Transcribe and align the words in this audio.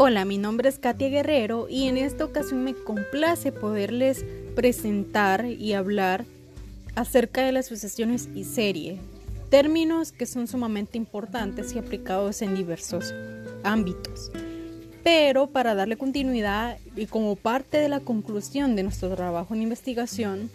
Hola, 0.00 0.24
mi 0.24 0.38
nombre 0.38 0.68
es 0.68 0.78
Katia 0.78 1.08
Guerrero 1.08 1.66
y 1.68 1.88
en 1.88 1.96
esta 1.96 2.24
ocasión 2.24 2.62
me 2.62 2.72
complace 2.72 3.50
poderles 3.50 4.24
presentar 4.54 5.44
y 5.46 5.72
hablar 5.72 6.24
acerca 6.94 7.44
de 7.44 7.50
las 7.50 7.66
sucesiones 7.66 8.28
y 8.32 8.44
serie, 8.44 9.00
términos 9.50 10.12
que 10.12 10.26
son 10.26 10.46
sumamente 10.46 10.98
importantes 10.98 11.74
y 11.74 11.80
aplicados 11.80 12.42
en 12.42 12.54
diversos 12.54 13.12
ámbitos. 13.64 14.30
Pero 15.02 15.48
para 15.48 15.74
darle 15.74 15.96
continuidad 15.96 16.78
y 16.94 17.06
como 17.06 17.34
parte 17.34 17.78
de 17.78 17.88
la 17.88 17.98
conclusión 17.98 18.76
de 18.76 18.84
nuestro 18.84 19.12
trabajo 19.16 19.52
en 19.56 19.62
investigación, 19.62 20.48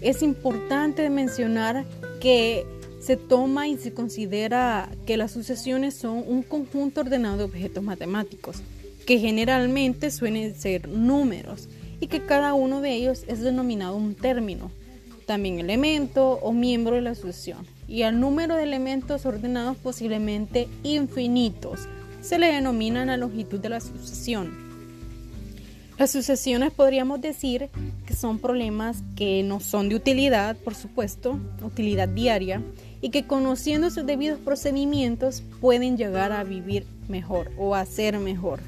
es 0.00 0.24
importante 0.24 1.08
mencionar 1.08 1.84
que 2.20 2.66
se 3.02 3.16
toma 3.16 3.66
y 3.66 3.76
se 3.76 3.92
considera 3.92 4.88
que 5.06 5.16
las 5.16 5.32
sucesiones 5.32 5.94
son 5.94 6.22
un 6.24 6.42
conjunto 6.42 7.00
ordenado 7.00 7.38
de 7.38 7.44
objetos 7.44 7.82
matemáticos, 7.82 8.62
que 9.06 9.18
generalmente 9.18 10.12
suelen 10.12 10.54
ser 10.54 10.88
números 10.88 11.68
y 11.98 12.06
que 12.06 12.24
cada 12.24 12.54
uno 12.54 12.80
de 12.80 12.94
ellos 12.94 13.24
es 13.26 13.40
denominado 13.40 13.96
un 13.96 14.14
término, 14.14 14.70
también 15.26 15.58
elemento 15.58 16.34
o 16.42 16.52
miembro 16.52 16.94
de 16.94 17.02
la 17.02 17.16
sucesión. 17.16 17.66
Y 17.88 18.02
al 18.02 18.20
número 18.20 18.54
de 18.54 18.62
elementos 18.62 19.26
ordenados 19.26 19.76
posiblemente 19.78 20.68
infinitos 20.84 21.88
se 22.20 22.38
le 22.38 22.52
denomina 22.52 23.04
la 23.04 23.16
longitud 23.16 23.58
de 23.58 23.68
la 23.68 23.80
sucesión. 23.80 24.72
Las 25.98 26.12
sucesiones 26.12 26.72
podríamos 26.72 27.20
decir 27.20 27.68
que 28.06 28.14
son 28.14 28.38
problemas 28.38 29.02
que 29.16 29.42
no 29.42 29.60
son 29.60 29.88
de 29.88 29.96
utilidad, 29.96 30.56
por 30.56 30.74
supuesto, 30.74 31.38
utilidad 31.62 32.08
diaria, 32.08 32.62
y 33.02 33.10
que 33.10 33.26
conociendo 33.26 33.90
sus 33.90 34.06
debidos 34.06 34.38
procedimientos 34.38 35.42
pueden 35.60 35.98
llegar 35.98 36.32
a 36.32 36.44
vivir 36.44 36.86
mejor 37.08 37.50
o 37.58 37.74
a 37.74 37.84
ser 37.84 38.18
mejor. 38.18 38.60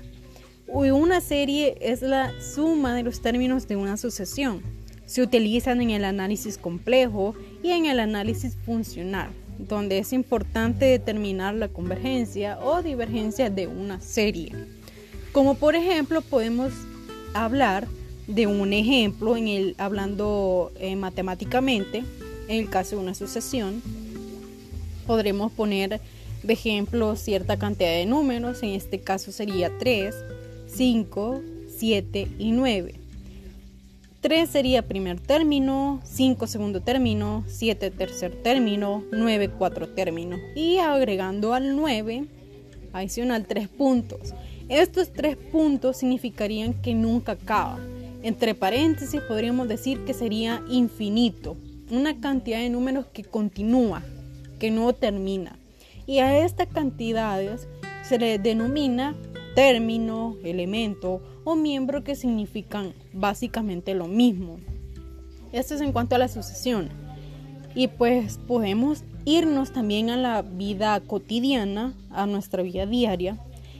Una 0.66 1.20
serie 1.20 1.78
es 1.80 2.02
la 2.02 2.32
suma 2.40 2.94
de 2.94 3.04
los 3.04 3.22
términos 3.22 3.68
de 3.68 3.76
una 3.76 3.96
sucesión. 3.96 4.60
Se 5.06 5.22
utilizan 5.22 5.80
en 5.80 5.90
el 5.90 6.04
análisis 6.04 6.58
complejo 6.58 7.36
y 7.62 7.70
en 7.70 7.86
el 7.86 8.00
análisis 8.00 8.56
funcional, 8.56 9.30
donde 9.58 9.98
es 9.98 10.12
importante 10.12 10.86
determinar 10.86 11.54
la 11.54 11.68
convergencia 11.68 12.58
o 12.60 12.82
divergencia 12.82 13.50
de 13.50 13.68
una 13.68 14.00
serie. 14.00 14.52
Como 15.32 15.54
por 15.54 15.76
ejemplo 15.76 16.22
podemos 16.22 16.72
hablar 17.34 17.86
de 18.26 18.48
un 18.48 18.72
ejemplo 18.72 19.36
en 19.36 19.46
el 19.46 19.74
hablando 19.78 20.72
eh, 20.80 20.96
matemáticamente 20.96 22.02
en 22.48 22.58
el 22.58 22.68
caso 22.68 22.96
de 22.96 23.02
una 23.02 23.14
sucesión 23.14 23.82
podremos 25.04 25.52
poner 25.52 26.00
de 26.42 26.52
ejemplo 26.52 27.16
cierta 27.16 27.56
cantidad 27.56 27.90
de 27.90 28.06
números, 28.06 28.62
en 28.62 28.70
este 28.70 29.00
caso 29.00 29.32
sería 29.32 29.70
3, 29.78 30.14
5, 30.66 31.40
7 31.78 32.28
y 32.38 32.52
9. 32.52 32.94
3 34.20 34.48
sería 34.48 34.82
primer 34.82 35.20
término, 35.20 36.00
5 36.04 36.46
segundo 36.46 36.80
término, 36.80 37.44
7 37.46 37.90
tercer 37.90 38.34
término, 38.42 39.04
9 39.12 39.50
cuarto 39.50 39.88
término. 39.88 40.38
Y 40.56 40.78
agregando 40.78 41.52
al 41.52 41.76
9, 41.76 42.24
adicional 42.94 43.46
3 43.46 43.68
puntos. 43.68 44.34
Estos 44.70 45.12
3 45.12 45.36
puntos 45.36 45.98
significarían 45.98 46.72
que 46.72 46.94
nunca 46.94 47.32
acaba. 47.32 47.78
Entre 48.22 48.54
paréntesis 48.54 49.20
podríamos 49.20 49.68
decir 49.68 50.06
que 50.06 50.14
sería 50.14 50.62
infinito, 50.70 51.58
una 51.90 52.18
cantidad 52.18 52.60
de 52.60 52.70
números 52.70 53.04
que 53.12 53.24
continúa, 53.24 54.02
que 54.58 54.70
no 54.70 54.92
termina. 54.92 55.58
Y 56.06 56.18
a 56.18 56.44
estas 56.44 56.68
cantidades 56.68 57.68
se 58.02 58.18
le 58.18 58.38
denomina 58.38 59.14
término, 59.54 60.36
elemento 60.44 61.22
o 61.44 61.54
miembro 61.54 62.02
que 62.04 62.16
significan 62.16 62.92
básicamente 63.12 63.94
lo 63.94 64.06
mismo. 64.06 64.58
Esto 65.52 65.74
es 65.74 65.80
en 65.80 65.92
cuanto 65.92 66.16
a 66.16 66.18
la 66.18 66.28
sucesión. 66.28 66.88
Y 67.74 67.88
pues 67.88 68.38
podemos 68.46 69.04
irnos 69.24 69.72
también 69.72 70.10
a 70.10 70.16
la 70.16 70.42
vida 70.42 71.00
cotidiana, 71.00 71.94
a 72.10 72.26
nuestra 72.26 72.62
vida 72.62 72.86
diaria. 72.86 73.38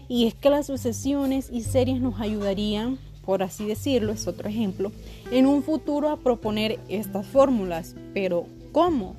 Y 0.08 0.26
es 0.26 0.34
que 0.34 0.50
las 0.50 0.66
sucesiones 0.66 1.50
y 1.52 1.62
series 1.62 2.00
nos 2.00 2.20
ayudarían, 2.20 2.98
por 3.24 3.42
así 3.42 3.64
decirlo, 3.64 4.12
es 4.12 4.26
otro 4.26 4.48
ejemplo, 4.48 4.92
en 5.30 5.46
un 5.46 5.62
futuro 5.62 6.10
a 6.10 6.18
proponer 6.18 6.78
estas 6.88 7.26
fórmulas. 7.26 7.94
Pero 8.12 8.46
¿cómo? 8.72 9.16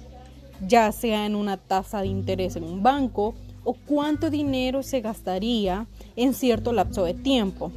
Ya 0.68 0.92
sea 0.92 1.26
en 1.26 1.36
una 1.36 1.58
tasa 1.58 2.02
de 2.02 2.08
interés 2.08 2.56
en 2.56 2.64
un 2.64 2.84
banco 2.84 3.36
o 3.64 3.74
cuánto 3.74 4.30
dinero 4.30 4.84
se 4.84 5.02
gastaría 5.02 5.88
en 6.16 6.34
cierto 6.34 6.72
lapso 6.72 7.04
de 7.04 7.14
tiempo, 7.14 7.72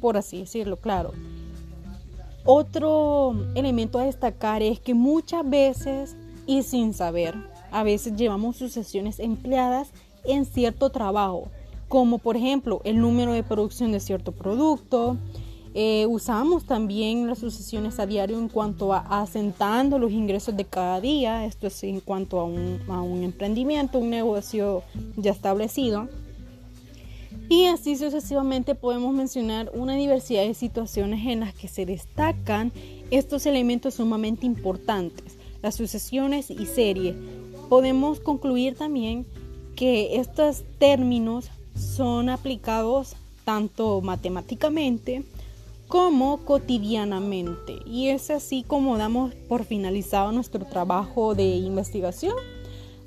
por 0.00 0.16
así 0.16 0.38
decirlo, 0.38 0.76
claro. 0.76 1.12
Otro 2.44 3.34
elemento 3.54 3.98
a 3.98 4.04
destacar 4.04 4.62
es 4.62 4.78
que 4.78 4.94
muchas 4.94 5.48
veces 5.48 6.16
y 6.46 6.62
sin 6.62 6.92
saber, 6.92 7.34
a 7.70 7.82
veces 7.82 8.16
llevamos 8.16 8.56
sucesiones 8.56 9.18
empleadas 9.18 9.90
en 10.24 10.44
cierto 10.44 10.90
trabajo, 10.90 11.48
como 11.88 12.18
por 12.18 12.36
ejemplo 12.36 12.80
el 12.84 13.00
número 13.00 13.32
de 13.32 13.42
producción 13.42 13.92
de 13.92 14.00
cierto 14.00 14.32
producto, 14.32 15.16
eh, 15.76 16.06
usamos 16.06 16.66
también 16.66 17.26
las 17.26 17.40
sucesiones 17.40 17.98
a 17.98 18.06
diario 18.06 18.38
en 18.38 18.48
cuanto 18.48 18.92
a 18.92 19.00
asentando 19.00 19.98
los 19.98 20.12
ingresos 20.12 20.56
de 20.56 20.64
cada 20.64 21.00
día, 21.00 21.44
esto 21.46 21.66
es 21.66 21.82
en 21.82 21.98
cuanto 21.98 22.38
a 22.38 22.44
un, 22.44 22.80
a 22.88 23.02
un 23.02 23.24
emprendimiento, 23.24 23.98
un 23.98 24.10
negocio 24.10 24.84
ya 25.16 25.32
establecido. 25.32 26.08
Y 27.48 27.66
así 27.66 27.96
sucesivamente 27.96 28.76
podemos 28.76 29.12
mencionar 29.12 29.72
una 29.74 29.96
diversidad 29.96 30.44
de 30.46 30.54
situaciones 30.54 31.26
en 31.26 31.40
las 31.40 31.52
que 31.54 31.66
se 31.66 31.84
destacan 31.84 32.70
estos 33.10 33.44
elementos 33.44 33.94
sumamente 33.94 34.46
importantes, 34.46 35.36
las 35.60 35.74
sucesiones 35.74 36.50
y 36.50 36.66
series. 36.66 37.16
Podemos 37.68 38.20
concluir 38.20 38.76
también 38.76 39.26
que 39.74 40.20
estos 40.20 40.62
términos 40.78 41.50
son 41.74 42.28
aplicados 42.28 43.16
tanto 43.44 44.00
matemáticamente 44.00 45.24
como 45.88 46.38
cotidianamente. 46.44 47.78
Y 47.86 48.08
es 48.08 48.30
así 48.30 48.64
como 48.66 48.98
damos 48.98 49.34
por 49.48 49.64
finalizado 49.64 50.32
nuestro 50.32 50.64
trabajo 50.64 51.34
de 51.34 51.44
investigación, 51.44 52.34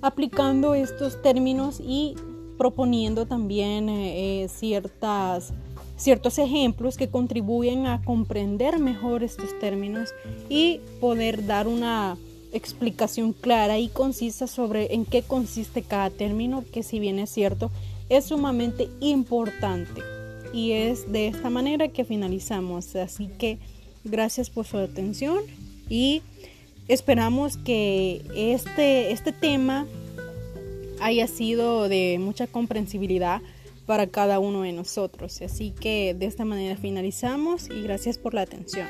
aplicando 0.01 0.73
estos 0.73 1.21
términos 1.21 1.79
y 1.79 2.15
proponiendo 2.57 3.25
también 3.25 3.89
eh, 3.89 4.43
eh, 4.43 4.47
ciertas, 4.47 5.53
ciertos 5.95 6.38
ejemplos 6.39 6.97
que 6.97 7.09
contribuyen 7.09 7.85
a 7.85 8.01
comprender 8.03 8.79
mejor 8.79 9.23
estos 9.23 9.57
términos 9.59 10.09
y 10.49 10.79
poder 10.99 11.45
dar 11.45 11.67
una 11.67 12.17
explicación 12.53 13.33
clara 13.33 13.77
y 13.77 13.89
concisa 13.89 14.47
sobre 14.47 14.94
en 14.94 15.05
qué 15.05 15.21
consiste 15.21 15.83
cada 15.83 16.09
término, 16.09 16.63
que 16.71 16.81
si 16.81 16.99
bien 16.99 17.19
es 17.19 17.29
cierto, 17.29 17.69
es 18.09 18.25
sumamente 18.25 18.89
importante 18.99 20.01
y 20.53 20.72
es 20.72 21.12
de 21.12 21.28
esta 21.28 21.50
manera 21.50 21.88
que 21.88 22.06
finalizamos. 22.06 22.96
Así 22.96 23.30
que 23.38 23.58
gracias 24.03 24.50
por 24.50 24.66
su 24.66 24.78
atención 24.78 25.40
y 25.90 26.22
esperamos 26.88 27.58
que 27.58 28.22
este, 28.35 29.12
este 29.12 29.31
tema 29.31 29.86
haya 31.00 31.28
sido 31.28 31.90
de 31.90 32.18
mucha 32.19 32.47
comprensibilidad 32.47 33.41
para 33.86 34.07
cada 34.07 34.40
uno 34.40 34.62
de 34.62 34.74
nosotros. 34.74 35.41
Así 35.41 35.72
que 35.72 36.13
de 36.13 36.25
esta 36.25 36.46
manera 36.46 36.75
finalizamos 36.75 37.69
y 37.69 37.81
gracias 37.81 38.18
por 38.18 38.34
la 38.34 38.41
atención. 38.41 38.88